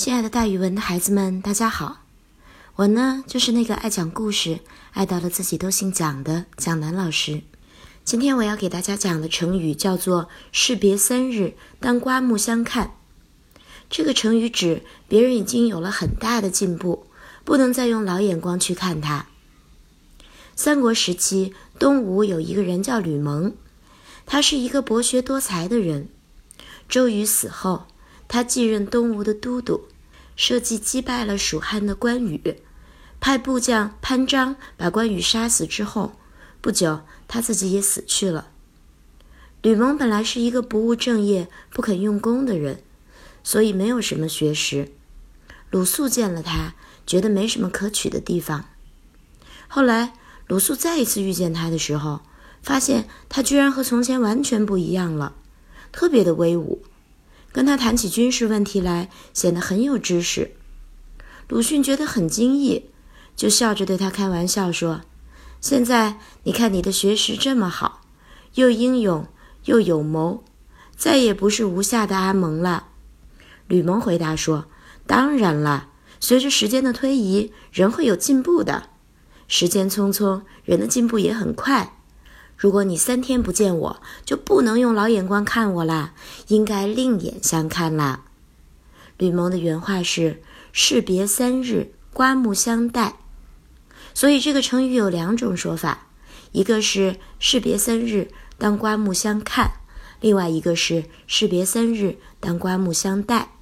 [0.00, 1.98] 亲爱的，大语文的孩子们，大家好！
[2.76, 4.60] 我呢，就是那个爱讲故事、
[4.92, 7.42] 爱到了自己都姓蒋的蒋楠老师。
[8.02, 12.92] 今天我要给大家讲的成语叫做“士别三日，当刮目相看”。
[13.90, 17.04] 这个成语指别人已经有了很大的进步，
[17.44, 19.26] 不能再用老眼光去看他。
[20.56, 23.52] 三国时期，东吴有一个人叫吕蒙，
[24.24, 26.08] 他是一个博学多才的人。
[26.88, 27.84] 周瑜死后，
[28.26, 29.88] 他继任东吴的都督。
[30.40, 32.62] 设计击败了蜀汉的关羽，
[33.20, 36.12] 派部将潘璋把关羽杀死之后，
[36.62, 38.48] 不久他自己也死去了。
[39.60, 42.82] 吕蒙本来是一个不务正业、不肯用功的人，
[43.44, 44.90] 所以没有什么学识。
[45.68, 46.72] 鲁肃见了他，
[47.06, 48.64] 觉得没什么可取的地方。
[49.68, 50.14] 后来
[50.46, 52.20] 鲁肃再一次遇见他的时候，
[52.62, 55.34] 发现他居然和从前完全不一样了，
[55.92, 56.80] 特别的威武。
[57.52, 60.52] 跟他谈起军事问题来，显得很有知识。
[61.48, 62.90] 鲁迅觉得很惊异，
[63.34, 65.00] 就笑着对他开玩笑说
[65.60, 68.02] ：“现在你看你的学识这么好，
[68.54, 69.26] 又英勇
[69.64, 70.44] 又有谋，
[70.96, 72.88] 再也不是无下的阿蒙了。”
[73.66, 74.66] 吕蒙回答说
[75.06, 75.88] ：“当然了，
[76.20, 78.90] 随着时间的推移，人会有进步的。
[79.48, 81.96] 时间匆匆，人的进步也很快。”
[82.60, 86.12] 如果你三天不见我，就不能用老眼光看我啦，
[86.48, 88.24] 应该另眼相看啦。
[89.16, 93.14] 吕蒙的原话是“士别三日，刮目相待”，
[94.12, 96.08] 所以这个成语有两种说法，
[96.52, 99.70] 一个是“士别三日，当刮目相看”，
[100.20, 103.52] 另外一个是“士别三日，当刮目相待”。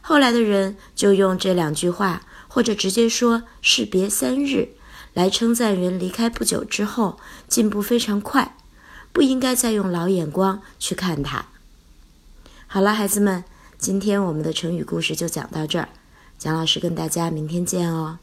[0.00, 4.70] 后来的人就用这两句话，或者直接说“士别三日”。
[5.16, 8.54] 来称赞人离开不久之后进步非常快，
[9.14, 11.46] 不应该再用老眼光去看他。
[12.66, 13.42] 好了，孩子们，
[13.78, 15.88] 今天我们的成语故事就讲到这儿，
[16.36, 18.18] 蒋老师跟大家明天见哦。